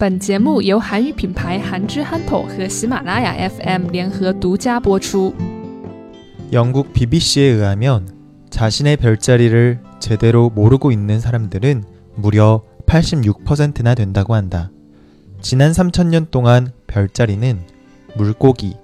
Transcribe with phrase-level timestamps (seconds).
[0.00, 5.34] 本节目由韩语品牌韩之憨头和喜马拉雅 FM 联合独家播出。
[6.54, 8.08] 영국 BBC에 의하면
[8.48, 11.84] 자신의 별자리를 제대로 모르고 있는 사람들은
[12.14, 14.70] 무려 86%나 된다고 한다.
[15.42, 17.60] 지난 3천년 동안 별자리는
[18.16, 18.78] 물고기,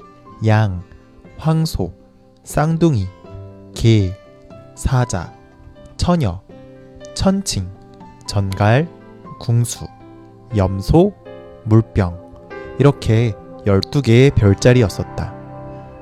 [0.47, 0.83] 양,
[1.39, 1.95] 황소,
[2.45, 3.07] 쌍둥이,
[3.75, 4.13] 개,
[4.75, 5.33] 사자,
[5.97, 6.43] 처녀,
[7.15, 7.71] 천칭,
[8.29, 8.87] 전갈,
[9.41, 9.87] 궁수,
[10.56, 11.14] 염소,
[11.66, 12.20] 물병
[12.80, 13.34] 이렇게
[13.66, 15.34] 12개의 별자리였었다.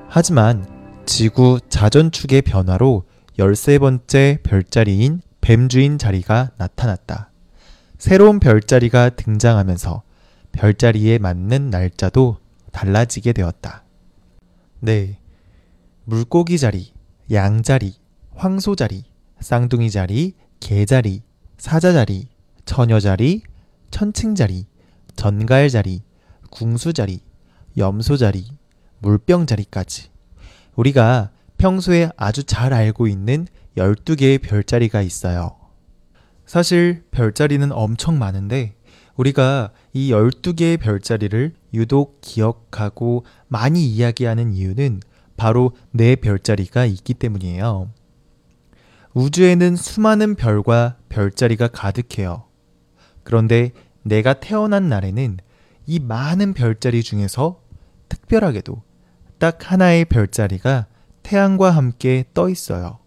[0.08, 0.66] 하지만
[1.06, 3.04] 지구 자전축의 변화로
[3.38, 7.32] 13번째 별자리인 뱀주인 자리가 나타났다.
[7.98, 10.04] 새로운 별자리가 등장하면서
[10.52, 12.38] 별자리에 맞는 날짜도
[12.72, 13.84] 달라지게 되었다.
[14.80, 15.20] 네.
[16.06, 16.94] 물고기 자리,
[17.32, 17.94] 양 자리,
[18.36, 19.04] 황소 자리,
[19.40, 21.22] 쌍둥이 자리, 개 자리,
[21.58, 22.30] 사자 자리,
[22.66, 23.44] 처녀 자리,
[23.92, 24.66] 천칭 자리,
[25.16, 26.02] 전갈 자리,
[26.50, 27.22] 궁수 자리,
[27.78, 28.46] 염소 자리,
[29.00, 30.10] 물병 자리까지
[30.76, 35.56] 우리가 평소에 아주 잘 알고 있는 12개의 별자리가 있어요.
[36.46, 38.76] 사실 별자리는 엄청 많은데
[39.16, 45.02] 우리가 이 12개의 별자리를 유독 기억하고 많이 이야기하는 이유는
[45.38, 47.92] 바로 네 별자리가 있기 때문이에요.
[49.14, 52.49] 우주에는 수많은 별과 별자리가 가득해요.
[53.30, 55.38] 그런데 내가 태어난 날에는
[55.86, 57.62] 이 많은 별자리 중에서
[58.10, 58.82] 특별하게도
[59.38, 60.88] 딱 하나의 별자리가
[61.22, 62.98] 태양과 함께 떠 있어요.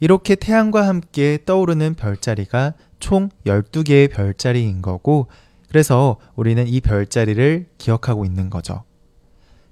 [0.00, 5.28] 이렇게 태양과 함께 떠오르는 별자리가 총 12개의 별자리인 거고,
[5.68, 8.82] 그래서 우리는 이 별자리를 기억하고 있는 거죠.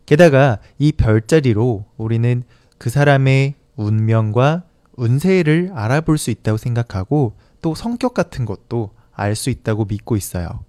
[0.06, 2.44] 게다가 이 별자리로 우리는
[2.78, 4.62] 그 사람의 운명과
[4.94, 10.64] 운세를 알아볼 수 있다고 생각하고 또 성격 같은 것도 알 수 있다고 믿고 있어요.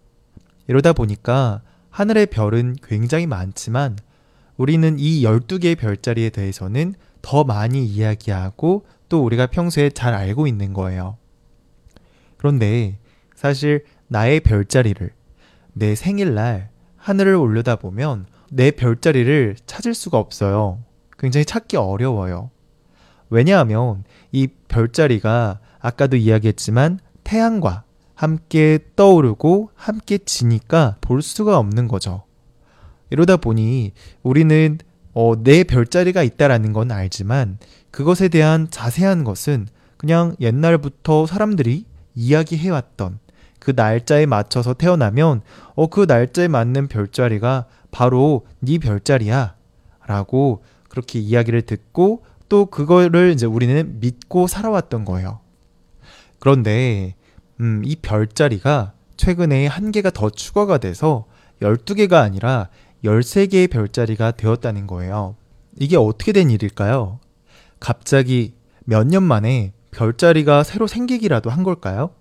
[0.67, 1.61] 이러다 보니까
[1.91, 3.97] 하늘의 별은 굉장히 많지만
[4.57, 11.17] 우리는 이 12개의 별자리에 대해서는 더 많이 이야기하고 또 우리가 평소에 잘 알고 있는 거예요.
[12.37, 12.99] 그런데
[13.35, 15.09] 사실 나의 별자리를
[15.73, 20.83] 내 생일날 하늘을 올려다 보면 내 별자리를 찾을 수가 없어요.
[21.17, 22.49] 굉장히 찾기 어려워요.
[23.29, 27.83] 왜냐하면 이 별자리가 아까도 이야기했지만 태양과
[28.19, 32.23] 함께 떠오르고 함께 지니까 볼 수가 없는 거죠.
[33.11, 33.93] 이러다 보니
[34.23, 34.77] 우리는
[35.13, 37.59] 어, 내 별자리가 있다라는 건 알지만
[37.91, 43.19] 그것에 대한 자세한 것은 그냥 옛날부터 사람들이 이야기해왔던
[43.57, 45.39] 그 날짜에 맞춰서 태어나면
[45.75, 49.55] 어, 그 날짜에 맞는 별자리가 바로 네 별자리야
[50.05, 55.39] 라고 그렇게 이야기를 듣고 또 그거를 이제 우리는 믿고 살아왔던 거예요.
[56.39, 57.15] 그런데
[57.61, 61.25] 음, 이 별자리가 최근에 한 개가 더 추가가 돼서
[61.61, 62.69] 12개가 아니라
[63.03, 65.35] 13개의 별자리가 되었다는 거예요.
[65.77, 67.19] 이게 어떻게 된 일일까요?
[67.79, 68.53] 갑자기
[68.85, 72.11] 몇 년 만에 별자리가 새로 생기기라도 한 걸까요?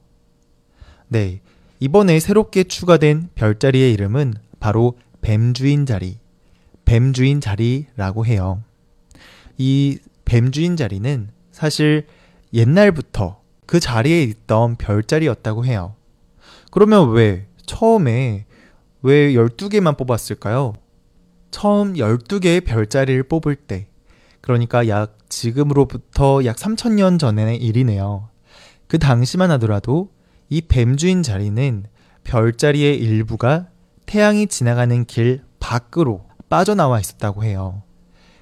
[1.08, 1.40] 네.
[1.80, 6.18] 이번에 새롭게 추가된 별자리의 이름은 바로 뱀주인 자리,
[6.84, 8.62] 뱀주인 자리라고 해요.
[9.56, 12.06] 이 뱀주인 자리는 사실
[12.52, 13.37] 옛날부터
[13.68, 15.94] 그 자리에 있던 별자리였다고 해요.
[16.70, 18.46] 그러면 왜 처음에
[19.02, 20.72] 왜 12개만 뽑았을까요?
[21.50, 23.88] 처음 12개의 별자리를 뽑을 때,
[24.40, 28.30] 그러니까 약 지금으로부터 약 3천년 전의 일이네요.
[28.86, 30.08] 그 당시만 하더라도
[30.48, 31.84] 이 뱀주인 자리는
[32.24, 33.68] 별자리의 일부가
[34.06, 37.82] 태양이 지나가는 길 밖으로 빠져나와 있었다고 해요.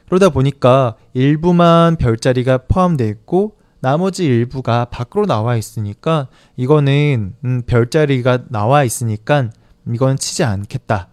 [0.07, 8.85] 그러다 보니까 일부만 별자리가 포함되어 있고 나머지 일부가 밖으로 나와 있으니까 이거는 음, 별자리가 나와
[8.85, 9.51] 있으니까
[9.93, 11.09] 이건 치지 않겠다.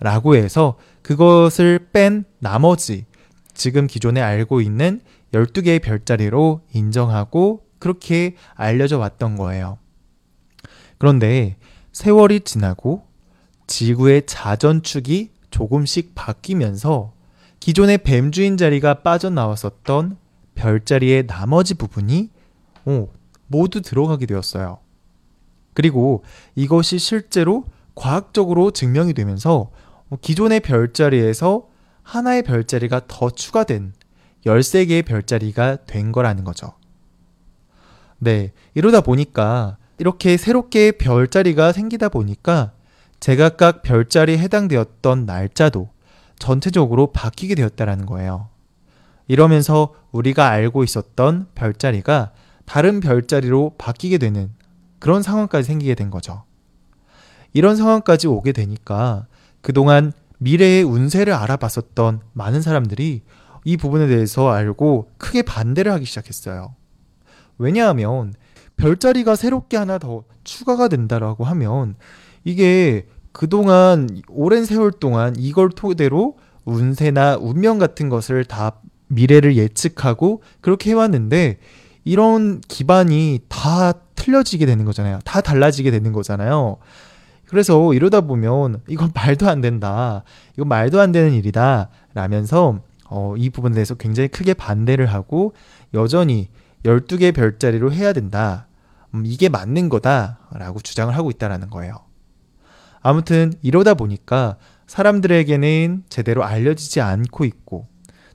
[0.00, 3.06] 라고 해서 그것을 뺀 나머지
[3.54, 5.00] 지금 기존에 알고 있는
[5.32, 9.78] 12개의 별자리로 인정하고 그렇게 알려져 왔던 거예요.
[10.98, 11.56] 그런데
[11.92, 13.06] 세월이 지나고
[13.66, 17.12] 지구의 자전축이 조금씩 바뀌면서
[17.60, 20.16] 기존의 뱀주인 자리가 빠져나왔었던
[20.54, 22.30] 별자리의 나머지 부분이
[22.86, 23.08] 오,
[23.46, 24.78] 모두 들어가게 되었어요.
[25.72, 26.22] 그리고
[26.54, 27.64] 이것이 실제로
[27.94, 29.70] 과학적으로 증명이 되면서
[30.20, 31.68] 기존의 별자리에서
[32.02, 33.92] 하나의 별자리가 더 추가된
[34.46, 36.74] 13개의 별자리가 된 거라는 거죠.
[38.18, 42.72] 네, 이러다 보니까 이렇게 새롭게 별자리가 생기다 보니까
[43.20, 45.88] 제각각 별자리에 해당되었던 날짜도
[46.38, 48.48] 전체적으로 바뀌게 되었다라는 거예요.
[49.26, 52.32] 이러면서 우리가 알고 있었던 별자리가
[52.66, 54.52] 다른 별자리로 바뀌게 되는
[54.98, 56.44] 그런 상황까지 생기게 된 거죠.
[57.52, 59.26] 이런 상황까지 오게 되니까
[59.60, 63.22] 그동안 미래의 운세를 알아봤었던 많은 사람들이
[63.64, 66.74] 이 부분에 대해서 알고 크게 반대를 하기 시작했어요.
[67.56, 68.34] 왜냐하면
[68.76, 71.94] 별자리가 새롭게 하나 더 추가가 된다라고 하면
[72.42, 80.90] 이게 그동안 오랜 세월 동안 이걸 토대로 운세나 운명 같은 것을 다 미래를 예측하고 그렇게
[80.90, 81.58] 해왔는데
[82.04, 85.18] 이런 기반이 다 틀려지게 되는 거잖아요.
[85.24, 86.78] 다 달라지게 되는 거잖아요.
[87.46, 90.24] 그래서 이러다 보면 이건 말도 안 된다.
[90.54, 91.88] 이건 말도 안 되는 일이다.
[92.14, 95.54] 라면서 어, 이 부분에 대해서 굉장히 크게 반대를 하고
[95.92, 96.48] 여전히
[96.84, 98.66] 12개 별자리로 해야 된다.
[99.14, 100.38] 음, 이게 맞는 거다.
[100.52, 101.94] 라고 주장을 하고 있다라는 거예요.
[103.00, 107.86] 아무튼 이러다 보니까 사람들에게는 제대로 알려지지 않고 있고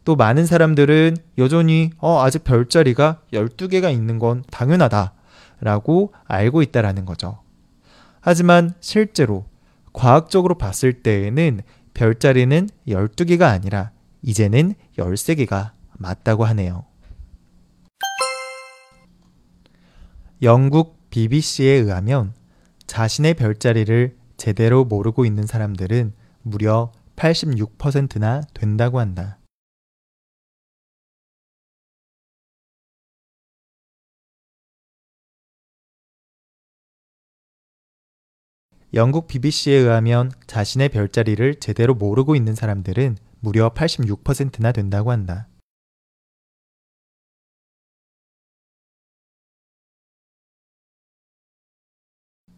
[0.10, 5.14] 또 많은 사람들은 여전히 어, 아직 별자리가 12개가 있는 건 당연하다.
[5.62, 7.44] 라고 알고 있다라는 거죠.
[8.20, 9.46] 하지만 실제로
[9.94, 11.62] 과학적으로 봤을 때에는
[11.94, 13.92] 별자리는 12개가 아니라
[14.24, 16.86] 이제는 13개가 맞다고 하네요.
[20.42, 22.34] 영국 BBC에 의하면
[22.88, 29.38] 자신의 별자리를 제대로 모르고 있는 사람들은 무려 86%나 된다고 한다.
[38.95, 45.47] 영국 BBC에 의하면 자신의 별자리를 제대로 모르고 있는 사람들은 무려 86%나 된다고 한다.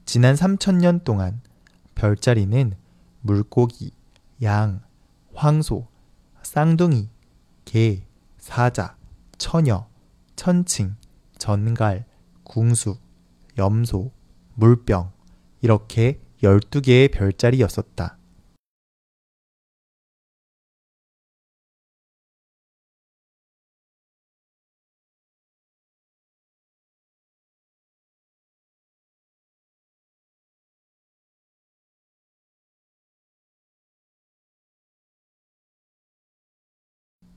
[0.06, 1.42] 지난 3천년 동안
[1.96, 2.74] 별자리는
[3.22, 3.92] 물고기,
[4.42, 4.82] 양,
[5.34, 5.88] 황소,
[6.44, 7.10] 쌍둥이,
[7.66, 8.06] 개,
[8.38, 8.96] 사자,
[9.38, 9.88] 처녀,
[10.38, 10.96] 천칭,
[11.38, 12.06] 전갈,
[12.44, 12.98] 궁수,
[13.58, 14.12] 염소,
[14.56, 15.12] 물병,
[15.62, 18.18] 이렇게 12개의 별자리였었다.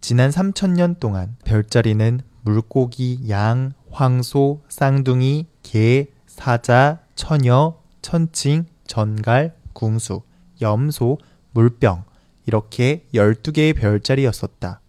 [0.00, 10.21] 지난 3천년 동안 별자리는 물고기, 양, 황소, 쌍둥이, 개, 사자, 처녀, 천칭, 전갈, 궁수,
[10.61, 11.17] 염소,
[11.53, 12.05] 물병
[12.45, 14.83] 이렇게 12개의 별자리였었다.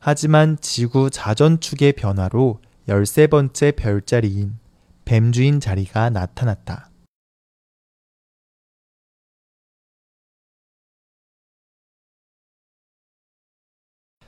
[0.00, 4.58] 하지만 지구 자전축의 변화로 13번째 별자리인
[5.04, 6.90] 뱀주인 자리가 나타났다.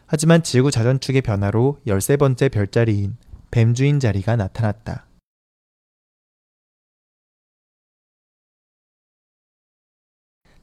[0.09, 3.17] 하지만 지구 자전축의 변화로 13번째 별자리인
[3.51, 5.07] 뱀주인 자리가 나타났다.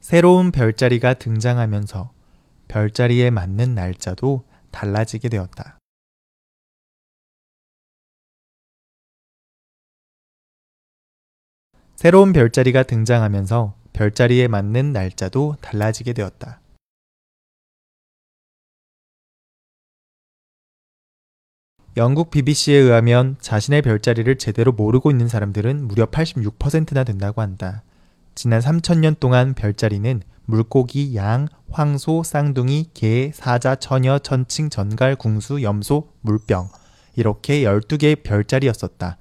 [0.00, 2.12] 새로운 별자리가 등장하면서
[2.68, 5.78] 별자리에 맞는 날짜도 달라지게 되었다.
[11.96, 16.63] 새로운 별자리가 등장하면서 별자리에 맞는 날짜도 달라지게 되었다.
[21.96, 27.84] 영국 BBC에 의하면 자신의 별자리를 제대로 모르고 있는 사람들은 무려 86%나 된다고 한다.
[28.34, 36.08] 지난 3천년 동안 별자리는 물고기, 양, 황소, 쌍둥이, 개, 사자, 처녀, 천칭, 전갈, 궁수, 염소,
[36.20, 36.68] 물병
[37.14, 39.16] 이렇게 12개의 별자리였었다.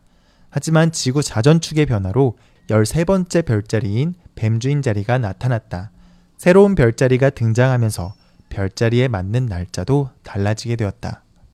[0.50, 2.38] 하지만 지구 자전축의 변화로
[2.70, 5.92] 13번째 별자리인 뱀주인 자리가 나타났다.
[6.38, 8.16] 새로운 별자리가 등장하면서
[8.50, 11.24] 별자리에 맞는 날짜도 달라지게 되었다.